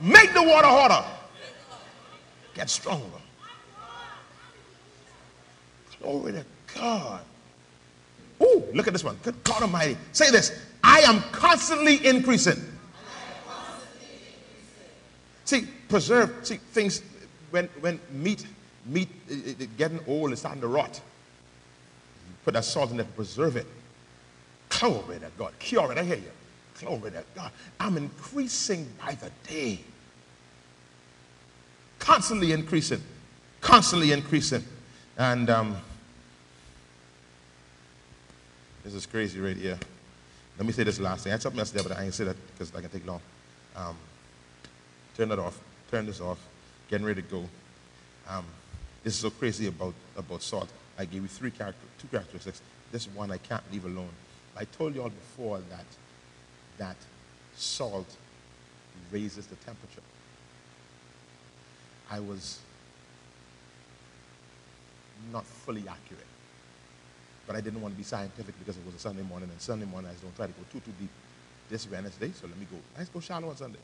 Make 0.00 0.32
the 0.32 0.42
water 0.42 0.68
hotter. 0.68 1.06
Get 2.54 2.70
stronger. 2.70 3.04
Glory 6.00 6.32
to 6.32 6.44
God. 6.74 7.22
Ooh, 8.42 8.64
look 8.72 8.86
at 8.86 8.92
this 8.92 9.04
one. 9.04 9.18
Good 9.22 9.42
God 9.44 9.62
Almighty. 9.62 9.96
Say 10.12 10.30
this 10.30 10.58
I 10.82 11.00
am 11.00 11.20
constantly 11.32 12.04
increasing. 12.06 12.60
See, 15.44 15.66
preserve, 15.88 16.32
see, 16.44 16.56
things, 16.56 17.02
when, 17.50 17.68
when 17.80 17.98
meat, 18.12 18.46
meat 18.86 19.08
it, 19.28 19.60
it 19.60 19.76
getting 19.76 19.98
old, 20.06 20.30
it's 20.30 20.42
starting 20.42 20.60
to 20.60 20.68
rot. 20.68 21.00
Put 22.44 22.54
that 22.54 22.64
salt 22.64 22.90
in 22.90 23.00
it 23.00 23.04
to 23.04 23.08
preserve 23.10 23.56
it. 23.56 23.66
Glory 24.68 25.18
to 25.18 25.30
God. 25.36 25.52
Cure 25.58 25.92
it, 25.92 25.98
I 25.98 26.04
hear 26.04 26.16
you. 26.16 26.30
Glory 26.78 27.10
to 27.10 27.24
God. 27.34 27.50
I'm 27.78 27.96
increasing 27.96 28.88
by 29.04 29.14
the 29.14 29.30
day. 29.48 29.80
Constantly 31.98 32.52
increasing. 32.52 33.02
Constantly 33.60 34.12
increasing. 34.12 34.64
And 35.18 35.50
um, 35.50 35.76
this 38.84 38.94
is 38.94 39.04
crazy 39.04 39.38
right 39.38 39.56
here. 39.56 39.78
Let 40.56 40.66
me 40.66 40.72
say 40.72 40.84
this 40.84 40.98
last 40.98 41.24
thing. 41.24 41.32
I 41.32 41.34
had 41.34 41.42
something 41.42 41.58
else 41.58 41.70
there, 41.70 41.82
but 41.82 41.92
I 41.92 42.04
ain't 42.04 42.14
say 42.14 42.24
that 42.24 42.36
because 42.52 42.74
I 42.74 42.80
can 42.80 42.90
take 42.90 43.06
long. 43.06 43.20
Um, 43.76 43.96
turn 45.16 45.28
that 45.28 45.38
off. 45.38 45.58
Turn 45.90 46.06
this 46.06 46.20
off. 46.20 46.38
Getting 46.88 47.06
ready 47.06 47.22
to 47.22 47.28
go. 47.28 47.44
Um, 48.28 48.44
this 49.04 49.14
is 49.14 49.20
so 49.20 49.30
crazy 49.30 49.66
about, 49.66 49.94
about 50.16 50.42
salt. 50.42 50.68
I 51.00 51.06
gave 51.06 51.22
you 51.22 51.28
three 51.28 51.50
character, 51.50 51.80
two 51.98 52.08
characteristics. 52.08 52.60
This 52.92 53.06
one 53.06 53.30
I 53.30 53.38
can't 53.38 53.62
leave 53.72 53.86
alone. 53.86 54.10
I 54.54 54.64
told 54.64 54.94
you 54.94 55.02
all 55.02 55.08
before 55.08 55.58
that 55.70 55.86
that 56.76 56.96
salt 57.56 58.16
raises 59.10 59.46
the 59.46 59.56
temperature. 59.56 60.02
I 62.10 62.20
was 62.20 62.58
not 65.32 65.46
fully 65.46 65.84
accurate. 65.88 66.26
But 67.46 67.56
I 67.56 67.62
didn't 67.62 67.80
want 67.80 67.94
to 67.94 67.98
be 67.98 68.04
scientific 68.04 68.58
because 68.58 68.76
it 68.76 68.84
was 68.84 68.94
a 68.94 68.98
Sunday 68.98 69.22
morning, 69.22 69.48
and 69.50 69.60
Sunday 69.60 69.86
morning 69.86 70.10
I 70.10 70.22
don't 70.22 70.36
try 70.36 70.46
to 70.46 70.52
go 70.52 70.64
too, 70.70 70.80
too 70.80 70.92
deep 71.00 71.10
this 71.70 71.90
Wednesday, 71.90 72.30
so 72.32 72.46
let 72.46 72.58
me 72.58 72.66
go. 72.70 72.76
Let's 72.98 73.08
go 73.08 73.20
shallow 73.20 73.48
on 73.48 73.56
Sunday. 73.56 73.78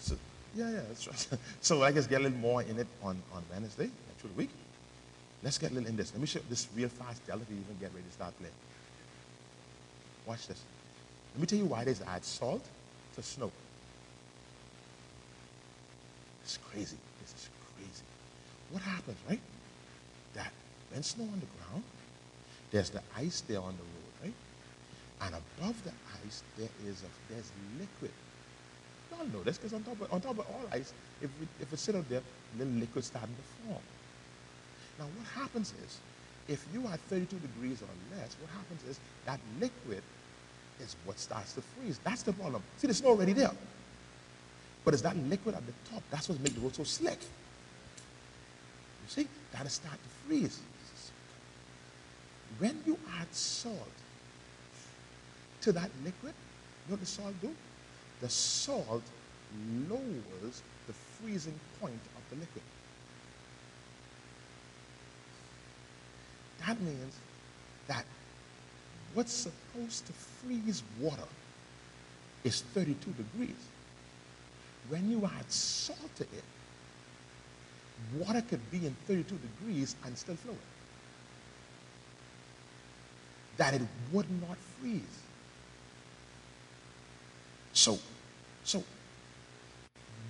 So, 0.00 0.16
yeah, 0.54 0.70
yeah, 0.70 0.80
that's 0.88 1.06
right. 1.06 1.40
So 1.62 1.82
I 1.82 1.92
guess 1.92 2.06
get 2.06 2.20
a 2.20 2.24
little 2.24 2.38
more 2.38 2.62
in 2.62 2.78
it 2.78 2.86
on, 3.02 3.22
on 3.32 3.42
Wednesday, 3.50 3.90
through 4.24 4.32
the 4.32 4.38
week. 4.38 4.50
Let's 5.42 5.58
get 5.58 5.70
a 5.70 5.74
little 5.74 5.88
in 5.88 5.96
this. 5.96 6.12
Let 6.12 6.20
me 6.20 6.26
show 6.26 6.40
this 6.48 6.66
real 6.74 6.88
fast 6.88 7.26
Dell 7.26 7.38
if 7.40 7.50
you 7.50 7.56
even 7.56 7.76
get 7.78 7.90
ready 7.92 8.06
to 8.06 8.12
start 8.12 8.36
playing. 8.38 8.54
Watch 10.26 10.48
this. 10.48 10.60
Let 11.34 11.40
me 11.40 11.46
tell 11.46 11.58
you 11.58 11.66
why 11.66 11.84
they 11.84 11.94
add 12.06 12.24
salt 12.24 12.64
to 13.16 13.22
snow. 13.22 13.52
It's 16.42 16.58
crazy. 16.70 16.96
This 17.20 17.34
is 17.34 17.48
crazy. 17.76 18.04
What 18.70 18.82
happens, 18.82 19.18
right? 19.28 19.40
That 20.34 20.52
when 20.90 21.02
snow 21.02 21.24
on 21.24 21.40
the 21.40 21.46
ground, 21.58 21.84
there's 22.70 22.90
the 22.90 23.02
ice 23.16 23.42
there 23.42 23.60
on 23.60 23.74
the 23.76 23.82
road, 23.82 24.12
right? 24.22 24.34
And 25.26 25.34
above 25.34 25.84
the 25.84 25.92
ice, 26.24 26.42
there 26.56 26.68
is 26.86 27.02
a, 27.02 27.32
there's 27.32 27.50
liquid. 27.78 28.12
You 29.10 29.18
all 29.18 29.26
know 29.26 29.42
this 29.42 29.58
because 29.58 29.74
on 29.74 29.82
top 29.82 30.00
of, 30.00 30.12
on 30.12 30.20
top 30.22 30.38
of 30.38 30.46
all 30.46 30.68
ice, 30.72 30.92
if 31.20 31.30
we, 31.38 31.46
if 31.60 31.72
it 31.72 31.78
sit 31.78 31.94
out 31.94 32.08
there, 32.08 32.22
little 32.58 32.72
liquid 32.74 33.04
starting 33.04 33.34
to 33.34 33.68
form. 33.68 33.82
Now, 34.98 35.06
what 35.06 35.26
happens 35.42 35.72
is, 35.84 35.98
if 36.46 36.64
you 36.72 36.86
are 36.86 36.96
32 36.96 37.36
degrees 37.38 37.82
or 37.82 37.88
less, 38.16 38.36
what 38.40 38.50
happens 38.50 38.82
is 38.88 39.00
that 39.24 39.40
liquid 39.60 40.02
is 40.80 40.96
what 41.04 41.18
starts 41.18 41.54
to 41.54 41.62
freeze. 41.62 41.98
That's 42.04 42.22
the 42.22 42.32
problem. 42.32 42.62
See, 42.78 42.86
the 42.86 42.94
snow 42.94 43.10
already 43.10 43.32
there. 43.32 43.50
But 44.84 44.94
it's 44.94 45.02
that 45.02 45.16
liquid 45.16 45.54
at 45.54 45.62
the 45.66 45.72
top. 45.90 46.02
That's 46.10 46.28
what 46.28 46.40
makes 46.40 46.54
the 46.54 46.60
road 46.60 46.74
so 46.74 46.84
slick. 46.84 47.18
You 47.20 49.08
see, 49.08 49.28
that'll 49.52 49.68
start 49.68 49.94
to 49.94 50.08
freeze. 50.26 50.60
When 52.58 52.78
you 52.86 52.98
add 53.18 53.32
salt 53.32 53.76
to 55.62 55.72
that 55.72 55.90
liquid, 56.04 56.34
you 56.34 56.90
know 56.90 56.92
what 56.92 57.00
the 57.00 57.06
salt 57.06 57.34
do? 57.40 57.50
The 58.20 58.28
salt 58.28 59.02
lowers 59.88 60.62
the 60.86 60.92
freezing 60.92 61.58
point 61.80 62.00
of 62.16 62.22
the 62.30 62.36
liquid. 62.36 62.62
That 66.66 66.80
means 66.80 67.14
that 67.88 68.04
what's 69.12 69.32
supposed 69.32 70.06
to 70.06 70.12
freeze 70.12 70.82
water 70.98 71.28
is 72.42 72.62
32 72.72 73.12
degrees. 73.12 73.56
When 74.88 75.10
you 75.10 75.24
add 75.24 75.50
salt 75.50 75.98
to 76.16 76.24
it, 76.24 76.44
water 78.18 78.42
could 78.42 78.70
be 78.70 78.86
in 78.86 78.96
32 79.06 79.38
degrees 79.38 79.96
and 80.04 80.16
still 80.16 80.36
flow. 80.36 80.56
That 83.56 83.74
it 83.74 83.82
would 84.12 84.26
not 84.40 84.56
freeze. 84.80 85.02
So, 87.72 87.98
so 88.62 88.82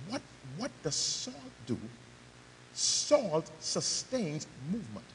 what, 0.09 0.21
what 0.57 0.71
does 0.83 0.95
salt 0.95 1.35
do? 1.65 1.77
Salt 2.73 3.49
sustains 3.59 4.47
movement. 4.71 5.05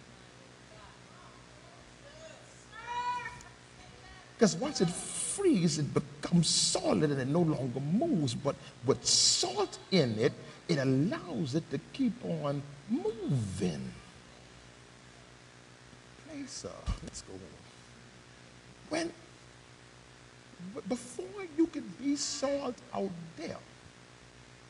Because 4.40 4.56
once 4.56 4.80
it 4.80 4.88
freezes, 4.88 5.80
it 5.80 5.92
becomes 5.92 6.48
solid 6.48 7.10
and 7.10 7.20
it 7.20 7.28
no 7.28 7.42
longer 7.42 7.78
moves. 7.78 8.32
But 8.32 8.56
with 8.86 9.04
salt 9.04 9.78
in 9.90 10.18
it, 10.18 10.32
it 10.66 10.78
allows 10.78 11.54
it 11.54 11.70
to 11.70 11.78
keep 11.92 12.14
on 12.24 12.62
moving. 12.88 13.92
Placer. 16.26 16.70
Let's 17.02 17.20
go. 17.20 17.34
on. 17.34 17.40
When 18.88 19.12
before 20.88 21.44
you 21.58 21.66
can 21.66 21.84
be 22.02 22.16
salt 22.16 22.76
out 22.94 23.10
there, 23.36 23.58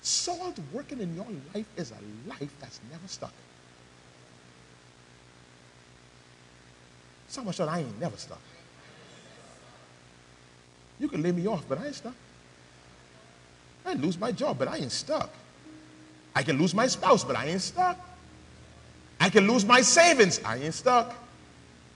salt 0.03 0.59
working 0.73 0.99
in 0.99 1.15
your 1.15 1.29
life 1.55 1.69
is 1.77 1.93
a 1.93 2.29
life 2.29 2.53
that's 2.59 2.81
never 2.91 3.07
stuck. 3.07 3.33
So 7.29 7.45
much 7.45 7.59
that 7.59 7.69
I 7.69 7.79
ain't 7.79 8.01
never 8.01 8.17
stuck. 8.17 8.41
You 11.01 11.09
can 11.09 11.23
lay 11.23 11.33
me 11.33 11.47
off, 11.47 11.65
but 11.69 11.79
I 11.79 11.87
ain't 11.87 11.95
stuck. 11.95 12.15
I 13.87 13.95
lose 13.95 14.19
my 14.19 14.31
job, 14.31 14.59
but 14.59 14.69
I 14.69 14.77
ain't 14.77 14.93
stuck. 14.93 15.31
I 16.37 16.43
can 16.43 16.59
lose 16.59 16.75
my 16.75 16.87
spouse, 16.87 17.25
but 17.25 17.35
I 17.35 17.47
ain't 17.47 17.63
stuck. 17.63 17.99
I 19.19 19.31
can 19.31 19.49
lose 19.49 19.65
my 19.65 19.81
savings. 19.81 20.41
I 20.45 20.59
ain't 20.59 20.75
stuck. 20.75 21.15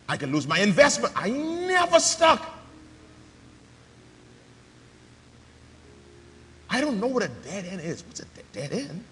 I 0.09 0.17
can 0.17 0.33
lose 0.33 0.47
my 0.47 0.59
investment. 0.59 1.13
I 1.17 1.29
ain't 1.29 1.67
never 1.69 2.01
stuck. 2.01 2.51
I 6.69 6.81
don't 6.81 6.99
know 6.99 7.07
what 7.07 7.23
a 7.23 7.29
dead 7.29 7.67
end 7.67 7.83
is. 7.83 8.03
What's 8.05 8.21
a 8.21 8.25
dead 8.53 8.73
end? 8.73 9.05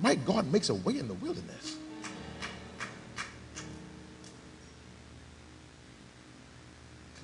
My 0.00 0.14
God 0.14 0.50
makes 0.50 0.70
a 0.70 0.74
way 0.74 0.98
in 0.98 1.08
the 1.08 1.14
wilderness. 1.14 1.76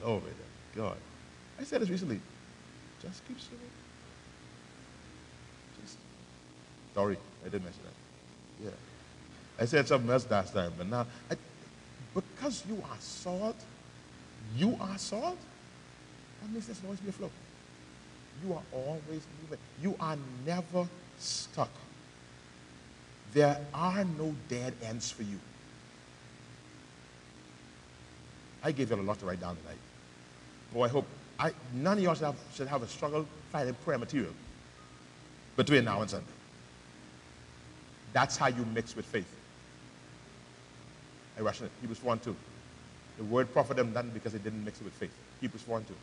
Glory 0.01 0.21
to 0.21 0.79
God. 0.79 0.97
I 1.61 1.65
said 1.65 1.83
this 1.83 1.91
recently. 1.91 2.21
Just 3.03 3.27
keep 3.29 3.39
swimming. 3.39 3.67
Just 5.83 5.97
sorry, 6.95 7.19
I 7.43 7.45
didn't 7.45 7.65
mention 7.65 7.83
that. 7.85 8.65
Yeah. 8.65 8.71
I 9.59 9.67
said 9.67 9.87
something 9.87 10.11
else 10.11 10.29
last 10.31 10.55
time, 10.55 10.73
but 10.77 10.87
now 10.87 11.07
I, 11.31 11.37
because 12.15 12.65
you 12.67 12.83
are 12.91 12.97
salt, 12.99 13.57
you 14.57 14.77
are 14.81 14.97
salt, 14.97 15.39
that 16.41 16.51
means 16.51 16.67
there's 16.67 16.81
always 16.85 17.01
be 17.01 17.11
a 17.11 17.13
flow. 17.13 17.31
You 18.43 18.55
are 18.55 18.63
always 18.73 19.23
moving. 19.43 19.59
You 19.83 19.95
are 20.01 20.17
never 20.47 20.89
stuck. 21.19 21.71
There 23.35 23.59
are 23.75 24.05
no 24.05 24.35
dead 24.49 24.75
ends 24.83 25.11
for 25.11 25.23
you. 25.23 25.39
I 28.63 28.73
gave 28.73 28.91
you 28.91 28.97
a 28.97 29.03
lot 29.03 29.19
to 29.21 29.27
write 29.27 29.41
down 29.41 29.57
tonight. 29.57 29.79
Boy, 30.73 30.85
I 30.87 30.89
hope 30.89 31.07
I, 31.41 31.53
none 31.75 31.97
of 31.99 32.05
y'all 32.05 32.15
should 32.15 32.27
have, 32.27 32.37
should 32.55 32.69
have 32.69 32.83
a 32.83 32.89
struggle 32.89 33.27
finding 33.51 33.75
prayer 33.77 33.99
material. 33.99 34.33
between 35.57 35.85
now 35.85 36.03
and 36.03 36.11
Sunday. 36.11 36.27
That's 38.13 38.37
how 38.37 38.49
you 38.49 38.65
mix 38.75 38.95
with 38.95 39.07
faith. 39.07 39.29
I 41.39 41.43
it. 41.43 41.71
Hebrews 41.81 41.99
4 41.99 42.13
and 42.13 42.23
2. 42.23 42.37
The 43.19 43.25
word 43.25 43.53
profit 43.53 43.77
them 43.77 43.93
nothing 43.95 44.11
because 44.11 44.33
they 44.33 44.39
didn't 44.39 44.65
mix 44.65 44.81
it 44.81 44.85
with 44.85 44.93
faith. 44.95 45.13
Hebrews 45.41 45.63
4 45.63 45.79
and 45.79 45.89
2. 45.89 45.95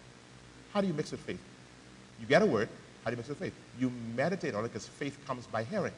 How 0.74 0.82
do 0.82 0.88
you 0.88 0.94
mix 0.94 1.12
with 1.12 1.20
faith? 1.22 1.40
You 2.20 2.26
get 2.28 2.42
a 2.42 2.46
word. 2.46 2.70
How 3.04 3.12
do 3.12 3.14
you 3.14 3.18
mix 3.18 3.30
with 3.30 3.38
faith? 3.38 3.54
You 3.80 3.92
meditate 4.16 4.56
on 4.56 4.66
it 4.66 4.70
because 4.70 4.88
faith 4.88 5.18
comes 5.28 5.46
by 5.48 5.64
hearing. 5.64 5.94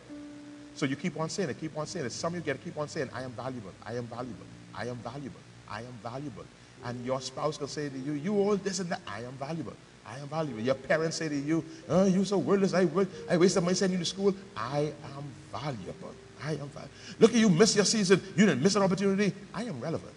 So 0.76 0.86
you 0.86 0.96
keep 0.96 1.20
on 1.20 1.30
saying 1.30 1.50
it, 1.50 1.60
keep 1.60 1.78
on 1.78 1.88
saying 1.88 2.06
it. 2.06 2.12
Some 2.12 2.34
of 2.34 2.40
you 2.40 2.46
get 2.46 2.58
to 2.58 2.64
keep 2.64 2.78
on 2.78 2.88
saying, 2.90 3.10
I 3.14 3.24
am 3.24 3.32
valuable, 3.32 3.72
I 3.86 3.96
am 3.96 4.06
valuable, 4.06 4.46
I 4.76 4.88
am 4.88 4.98
valuable, 4.98 5.40
I 5.70 5.80
am 5.82 5.94
valuable. 6.04 6.46
And 6.86 7.06
your 7.06 7.20
spouse 7.22 7.58
can 7.58 7.68
say 7.68 7.90
to 7.90 7.98
you, 7.98 8.14
you 8.14 8.36
all 8.36 8.56
this 8.56 8.80
and 8.80 8.90
that, 8.90 9.02
I 9.08 9.20
am 9.24 9.34
valuable. 9.34 9.74
I 10.06 10.18
am 10.20 10.28
valuable. 10.28 10.62
Your 10.62 10.76
parents 10.76 11.18
say 11.18 11.30
to 11.30 11.36
you, 11.36 11.64
oh, 11.90 12.06
you're 12.06 12.26
so 12.26 12.38
worthless. 12.38 12.74
I, 12.74 12.88
I 13.30 13.38
wasted 13.38 13.64
money 13.64 13.76
sending 13.76 14.00
you 14.00 14.06
to 14.06 14.10
school. 14.10 14.34
I 14.56 14.92
am 15.16 15.24
valuable. 15.52 16.14
I 16.44 16.52
am 16.54 16.70
valuable. 16.70 16.90
Look 17.20 17.32
at 17.32 17.38
you, 17.38 17.50
miss 17.50 17.76
your 17.76 17.86
season. 17.86 18.22
You 18.36 18.46
didn't 18.46 18.64
miss 18.64 18.76
an 18.76 18.82
opportunity. 18.82 19.34
I 19.54 19.64
am 19.64 19.80
relevant. 19.82 20.14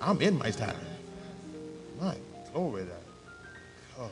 I'm 0.00 0.20
in 0.22 0.38
my 0.38 0.50
time. 0.50 0.74
My 2.00 2.16
glory 2.52 2.84
to 2.84 2.88
God. 2.88 4.10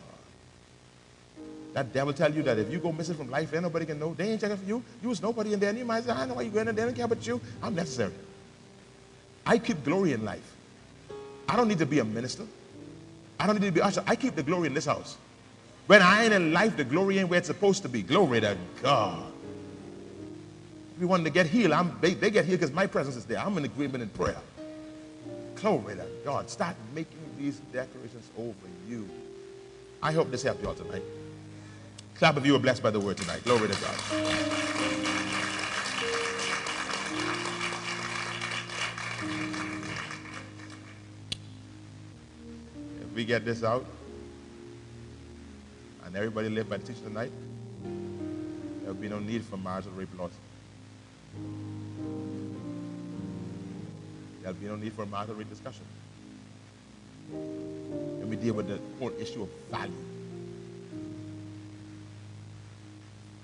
That 1.74 1.92
devil 1.92 2.12
tell 2.12 2.32
you 2.32 2.42
that 2.42 2.58
if 2.58 2.72
you 2.72 2.78
go 2.78 2.92
missing 2.92 3.14
from 3.14 3.30
life, 3.30 3.52
ain't 3.52 3.62
nobody 3.62 3.86
can 3.86 3.98
know. 3.98 4.12
They 4.12 4.30
ain't 4.30 4.40
checking 4.40 4.56
for 4.56 4.64
you. 4.64 4.82
You 5.02 5.10
was 5.10 5.22
nobody 5.22 5.52
in 5.52 5.60
there. 5.60 5.70
And 5.70 5.78
you 5.78 5.84
might 5.84 6.04
say, 6.04 6.10
I 6.10 6.26
know 6.26 6.34
why 6.34 6.42
you 6.42 6.50
going 6.50 6.66
in 6.68 6.74
there. 6.74 6.86
They 6.86 6.90
don't 6.90 6.96
care 6.96 7.04
about 7.04 7.26
you. 7.26 7.40
I'm 7.62 7.74
necessary. 7.74 8.12
I 9.46 9.58
keep 9.58 9.84
glory 9.84 10.12
in 10.12 10.24
life. 10.24 10.54
I 11.48 11.56
don't 11.56 11.68
need 11.68 11.78
to 11.78 11.86
be 11.86 11.98
a 11.98 12.04
minister. 12.04 12.44
I 13.40 13.46
don't 13.46 13.58
need 13.60 13.66
to 13.66 13.72
be 13.72 13.80
usher. 13.80 14.02
I 14.06 14.16
keep 14.16 14.34
the 14.34 14.42
glory 14.42 14.66
in 14.66 14.74
this 14.74 14.86
house. 14.86 15.16
When 15.86 16.02
I 16.02 16.24
ain't 16.24 16.34
in 16.34 16.52
life, 16.52 16.76
the 16.76 16.84
glory 16.84 17.18
ain't 17.18 17.30
where 17.30 17.38
it's 17.38 17.46
supposed 17.46 17.82
to 17.82 17.88
be. 17.88 18.02
Glory 18.02 18.40
to 18.40 18.56
God. 18.82 19.32
If 20.94 21.00
you 21.00 21.08
want 21.08 21.24
to 21.24 21.30
get 21.30 21.46
healed, 21.46 21.72
I'm, 21.72 21.96
they, 22.00 22.12
they 22.12 22.30
get 22.30 22.44
healed 22.44 22.60
because 22.60 22.74
my 22.74 22.86
presence 22.86 23.16
is 23.16 23.24
there. 23.24 23.38
I'm 23.38 23.56
in 23.56 23.64
agreement 23.64 24.02
in 24.02 24.10
prayer. 24.10 24.36
Glory 25.54 25.94
to 25.94 26.06
God. 26.24 26.50
Start 26.50 26.76
making 26.94 27.18
these 27.38 27.60
declarations 27.72 28.28
over 28.36 28.54
you. 28.86 29.08
I 30.02 30.12
hope 30.12 30.30
this 30.30 30.42
helped 30.42 30.60
you 30.62 30.68
all 30.68 30.74
tonight. 30.74 31.02
Clap 32.16 32.36
if 32.36 32.44
you 32.44 32.52
were 32.52 32.58
blessed 32.58 32.82
by 32.82 32.90
the 32.90 33.00
word 33.00 33.16
tonight. 33.16 33.42
Glory 33.44 33.68
to 33.68 33.80
God. 33.80 35.07
We 43.18 43.24
get 43.24 43.44
this 43.44 43.64
out 43.64 43.84
and 46.04 46.14
everybody 46.14 46.48
live 46.48 46.70
by 46.70 46.76
the 46.76 46.86
teaching 46.86 47.02
tonight, 47.02 47.32
there 47.82 48.92
will 48.92 49.00
be 49.00 49.08
no 49.08 49.18
need 49.18 49.44
for 49.44 49.56
marital 49.56 49.90
rape 49.96 50.16
laws. 50.16 50.30
There'll 54.40 54.56
be 54.56 54.66
no 54.66 54.76
need 54.76 54.92
for 54.92 55.04
marital 55.04 55.34
rape 55.34 55.50
discussion. 55.50 55.82
And 57.32 58.30
we 58.30 58.36
deal 58.36 58.54
with 58.54 58.68
the 58.68 58.78
whole 59.00 59.12
issue 59.18 59.42
of 59.42 59.48
value. 59.68 59.92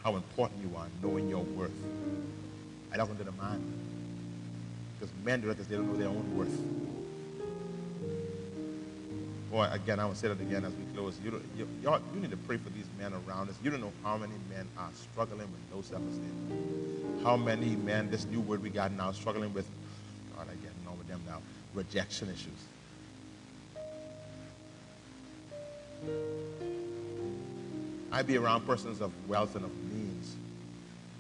How 0.05 0.15
important 0.15 0.63
you 0.63 0.77
are 0.77 0.87
knowing 1.03 1.29
your 1.29 1.43
worth. 1.43 1.73
I 2.93 2.97
don't 2.97 3.09
want 3.09 3.19
to 3.19 3.25
the 3.25 3.33
man. 3.33 3.61
Because 5.01 5.13
men 5.25 5.41
do 5.41 5.51
it 5.51 5.55
because 5.55 5.67
they 5.67 5.75
don't 5.75 5.93
know 5.93 5.99
their 5.99 6.11
own 6.11 6.39
worth. 6.39 6.84
Boy, 9.55 9.69
again, 9.71 10.01
I 10.01 10.05
will 10.05 10.17
say 10.17 10.27
that 10.27 10.41
again 10.41 10.65
as 10.65 10.75
we 10.75 10.83
close. 10.87 11.21
You, 11.23 11.41
you, 11.55 11.69
y'all, 11.81 12.01
you 12.13 12.19
need 12.19 12.33
to 12.33 12.37
pray 12.37 12.57
for 12.57 12.71
these 12.71 12.89
men 12.99 13.13
around 13.15 13.49
us. 13.49 13.57
You 13.63 13.71
don't 13.71 13.81
know 13.81 13.93
how 14.03 14.17
many 14.17 14.35
men 14.51 14.69
are 14.77 14.91
struggling 14.93 15.47
with 15.53 15.61
low 15.73 15.81
self-esteem. 15.81 17.21
How 17.23 17.37
many 17.37 17.77
men, 17.77 18.11
this 18.11 18.27
new 18.27 18.41
word 18.41 18.61
we 18.61 18.69
got 18.69 18.91
now, 18.91 19.13
struggling 19.13 19.55
with, 19.55 19.71
God, 20.37 20.49
I 20.51 20.57
get 20.57 20.73
on 20.89 20.99
with 20.99 21.07
them 21.07 21.23
now, 21.25 21.41
rejection 21.73 22.31
issues. 22.31 22.65
I 28.11 28.23
be 28.23 28.37
around 28.37 28.67
persons 28.67 29.01
of 29.01 29.13
wealth 29.29 29.55
and 29.55 29.65
of 29.65 29.71
means, 29.85 30.35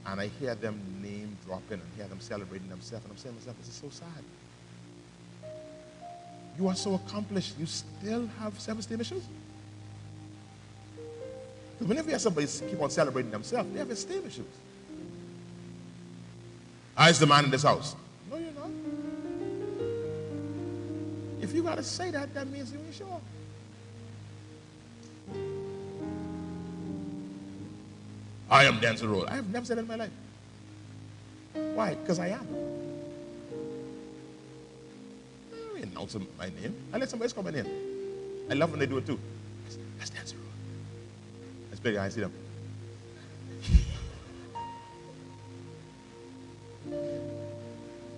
and 0.06 0.20
I 0.20 0.26
hear 0.26 0.56
them 0.56 1.00
name 1.00 1.38
dropping 1.44 1.80
and 1.80 1.88
hear 1.94 2.08
them 2.08 2.18
celebrating 2.18 2.68
themselves, 2.68 3.04
and 3.04 3.12
I'm 3.12 3.16
saying 3.16 3.36
to 3.36 3.40
myself, 3.42 3.58
this 3.58 3.68
is 3.68 3.76
so 3.76 3.90
sad. 3.90 4.24
You 6.58 6.68
are 6.68 6.74
so 6.74 6.94
accomplished, 6.94 7.58
you 7.58 7.66
still 7.66 8.28
have 8.40 8.58
self-esteem 8.60 9.00
issues? 9.00 9.22
Because 11.72 11.88
whenever 11.88 12.08
you 12.08 12.12
have 12.12 12.20
somebody 12.20 12.46
keep 12.46 12.80
on 12.80 12.90
celebrating 12.90 13.30
themselves, 13.30 13.72
they 13.72 13.78
have 13.80 13.90
esteem 13.90 14.22
issues. 14.26 14.46
Ah, 16.96 17.06
I 17.06 17.10
is 17.10 17.18
the 17.18 17.26
man 17.26 17.44
in 17.44 17.50
this 17.50 17.64
house. 17.64 17.96
No, 18.30 18.36
you're 18.36 18.52
not. 18.52 18.70
If 21.40 21.52
you 21.52 21.62
got 21.62 21.76
to 21.76 21.82
say 21.82 22.10
that, 22.12 22.32
that 22.34 22.46
means 22.46 22.72
you 22.72 22.78
ain't 22.78 22.94
sure. 22.94 23.20
I 28.48 28.64
am 28.66 28.78
Denczil 28.78 29.10
Rolle. 29.10 29.26
I 29.26 29.36
have 29.36 29.50
never 29.50 29.66
said 29.66 29.78
that 29.78 29.82
in 29.82 29.88
my 29.88 29.96
life. 29.96 30.10
Why? 31.74 31.94
Because 31.94 32.20
I 32.20 32.28
am. 32.28 32.73
Announce 35.94 36.16
my 36.36 36.46
name. 36.46 36.74
I 36.92 36.98
let 36.98 37.08
somebody 37.08 37.32
else 37.32 37.44
my 37.44 37.50
name. 37.52 37.66
I 38.50 38.54
love 38.54 38.70
when 38.70 38.80
they 38.80 38.86
do 38.86 38.98
it 38.98 39.06
too. 39.06 39.18
That's 39.96 40.10
Denczil 40.10 40.34
Rolle. 40.34 40.50
That's 41.70 41.80
big. 41.80 41.96
I 41.96 42.08
see 42.08 42.20
them. 42.20 42.32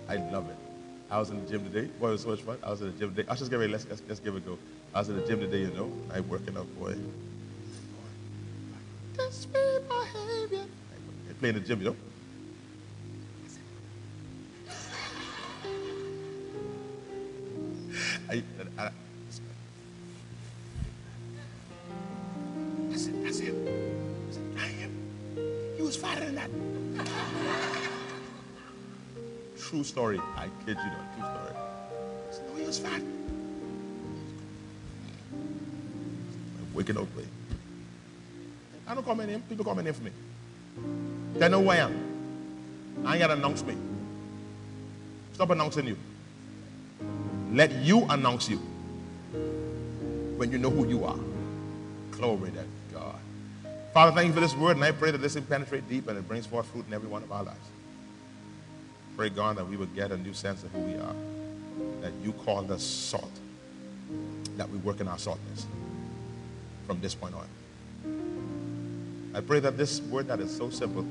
I 0.09 0.15
love 0.31 0.49
it. 0.49 0.57
I 1.11 1.19
was 1.19 1.29
in 1.29 1.43
the 1.43 1.49
gym 1.51 1.63
today. 1.65 1.87
Boy, 1.99 2.09
it 2.09 2.11
was 2.13 2.21
so 2.23 2.29
much 2.29 2.41
fun. 2.41 2.57
I 2.63 2.71
was 2.71 2.81
in 2.81 2.87
the 2.87 2.97
gym 2.97 3.13
today. 3.13 3.27
I 3.27 3.33
was 3.33 3.39
just 3.39 3.51
get 3.51 3.59
ready. 3.59 3.71
Let's, 3.71 3.85
let's, 3.87 4.01
let's 4.07 4.19
give 4.19 4.35
it 4.35 4.39
a 4.39 4.41
go. 4.41 4.57
I 4.93 4.99
was 4.99 5.09
in 5.09 5.15
the 5.15 5.27
gym 5.27 5.39
today, 5.39 5.59
you 5.59 5.67
know. 5.67 5.91
I 6.11 6.19
working 6.21 6.57
out, 6.57 6.67
boy. 6.79 6.95
Display 9.13 9.77
behavior. 9.87 10.65
I 11.29 11.33
play 11.33 11.49
in 11.49 11.55
the 11.55 11.61
gym, 11.61 11.79
you 11.79 11.85
know. 11.89 11.95
I, 18.29 18.43
I, 18.77 18.83
I, 18.83 18.91
said, 22.97 23.23
that's 23.23 23.39
him. 23.39 23.55
I 24.27 24.31
said, 24.33 24.43
I 24.59 24.67
am. 24.83 24.91
He 25.77 25.81
was 25.81 25.95
than 25.97 26.35
that. 26.35 26.49
True 29.57 29.83
story. 29.83 30.19
I 30.35 30.49
kid 30.65 30.77
you 30.77 30.91
not. 30.91 31.13
True 31.15 31.23
story. 31.23 31.55
I 31.55 32.33
said, 32.33 32.45
no, 32.49 32.55
he 32.59 32.65
was. 32.65 32.83
I'm 32.83 33.01
waking 36.73 36.97
up 36.97 37.07
late. 37.15 37.27
I 38.87 38.93
don't 38.93 39.05
call 39.05 39.15
my 39.15 39.25
name. 39.25 39.41
People 39.47 39.63
call 39.63 39.75
my 39.75 39.83
name 39.83 39.93
for 39.93 40.03
me. 40.03 40.11
They 41.35 41.47
know 41.47 41.61
who 41.61 41.69
I 41.69 41.77
am. 41.77 41.93
I 43.05 43.13
ain't 43.13 43.19
got 43.19 43.27
to 43.27 43.33
announce 43.33 43.63
me. 43.63 43.75
Stop 45.33 45.51
announcing 45.51 45.87
you. 45.87 45.97
Let 47.57 47.71
you 47.71 48.05
announce 48.11 48.47
you 48.47 48.57
when 50.37 50.51
you 50.51 50.59
know 50.59 50.69
who 50.69 50.87
you 50.87 51.05
are. 51.05 51.17
Glory 52.11 52.51
to 52.51 52.63
God. 52.93 53.15
Father, 53.95 54.11
thank 54.11 54.27
you 54.27 54.33
for 54.33 54.41
this 54.41 54.55
word, 54.55 54.75
and 54.75 54.85
I 54.85 54.91
pray 54.91 55.09
that 55.09 55.17
this 55.17 55.33
will 55.33 55.41
penetrate 55.41 55.89
deep 55.89 56.07
and 56.07 56.19
it 56.19 56.27
brings 56.27 56.45
forth 56.45 56.67
fruit 56.67 56.85
in 56.85 56.93
every 56.93 57.09
one 57.09 57.23
of 57.23 57.31
our 57.31 57.41
lives. 57.41 57.65
Pray, 59.15 59.29
God, 59.29 59.57
that 59.57 59.67
we 59.67 59.75
would 59.75 59.95
get 59.95 60.11
a 60.11 60.17
new 60.17 60.33
sense 60.35 60.63
of 60.63 60.71
who 60.71 60.81
we 60.81 60.93
are. 60.97 61.15
That 62.01 62.11
you 62.23 62.31
called 62.31 62.69
us 62.69 62.83
salt. 62.83 63.39
That 64.57 64.69
we 64.69 64.77
work 64.77 65.01
in 65.01 65.07
our 65.07 65.17
saltness 65.17 65.65
from 66.85 67.01
this 67.01 67.15
point 67.15 67.33
on. 67.33 67.47
I 69.33 69.41
pray 69.41 69.61
that 69.61 69.79
this 69.79 69.99
word 70.01 70.27
that 70.27 70.39
is 70.41 70.55
so 70.55 70.69
simple, 70.69 71.07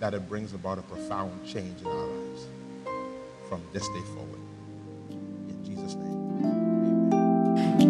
that 0.00 0.14
it 0.14 0.26
brings 0.30 0.54
about 0.54 0.78
a 0.78 0.82
profound 0.82 1.46
change 1.46 1.78
in 1.82 1.86
our 1.88 2.06
lives 2.06 2.46
from 3.50 3.60
this 3.74 3.86
day 3.88 4.00
forward. 4.14 4.45
Jesus' 5.76 5.94
name. 5.96 6.16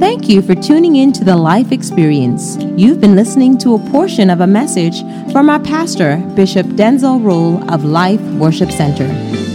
Thank 0.00 0.28
you 0.28 0.42
for 0.42 0.54
tuning 0.56 0.96
in 0.96 1.12
to 1.12 1.24
the 1.24 1.36
Life 1.36 1.70
Experience. 1.70 2.56
You've 2.76 3.00
been 3.00 3.14
listening 3.14 3.56
to 3.58 3.74
a 3.74 3.90
portion 3.90 4.28
of 4.28 4.40
a 4.40 4.46
message 4.46 5.00
from 5.30 5.48
our 5.48 5.60
pastor, 5.60 6.16
Bishop 6.34 6.66
Denczil 6.66 7.22
Rolle 7.22 7.62
of 7.70 7.84
Life 7.84 8.20
Worship 8.32 8.72
Center. 8.72 9.06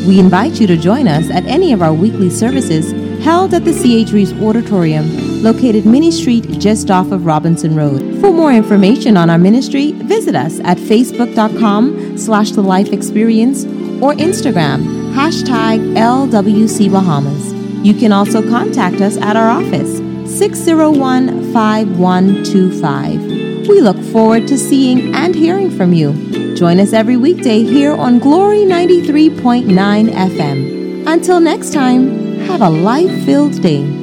We 0.08 0.20
invite 0.20 0.62
you 0.62 0.67
to 0.67 0.78
join 0.78 1.10
us 1.10 1.30
at 1.30 1.46
any 1.46 1.74
of 1.74 1.82
our 1.82 1.94
weekly 1.94 2.30
services 2.30 2.91
held 3.22 3.54
at 3.54 3.65
the 3.65 3.74
C.H. 3.74 4.13
Auditorium, 4.41 5.44
located 5.44 5.86
Mini 5.86 6.10
Street 6.10 6.46
just 6.58 6.89
off 6.89 7.12
of 7.12 7.26
Robinson 7.26 7.76
Road. 7.76 8.00
For 8.22 8.32
more 8.32 8.54
information 8.54 9.17
on 9.17 9.30
our 9.30 9.38
ministry, 9.38 9.91
visit 9.91 10.36
us 10.36 10.60
at 10.62 10.78
facebook.com 10.78 12.17
slash 12.17 12.52
the 12.52 12.63
life 12.63 12.94
experience 12.94 13.65
or 14.02 14.13
Instagram, 14.13 15.13
hashtag 15.13 15.96
LWC 15.96 16.91
Bahamas. 16.91 17.51
You 17.84 17.96
can 17.96 18.12
also 18.12 18.48
contact 18.48 19.02
us 19.02 19.17
at 19.17 19.36
our 19.36 19.50
office, 19.50 19.98
601 20.38 21.52
5125 21.52 23.67
We 23.67 23.82
look 23.82 23.98
forward 24.12 24.48
to 24.50 24.58
seeing 24.58 25.15
and 25.15 25.34
hearing 25.34 25.72
from 25.72 25.91
you. 25.91 26.56
Join 26.56 26.80
us 26.80 26.94
every 26.94 27.17
weekday 27.17 27.63
here 27.63 27.94
on 27.94 28.20
Glory 28.20 28.60
93.9 28.60 30.10
FM. 30.10 31.08
Until 31.08 31.39
next 31.39 31.74
time, 31.74 32.39
have 32.41 32.62
a 32.62 32.70
life 32.70 33.26
filled 33.26 33.60
day. 33.62 34.01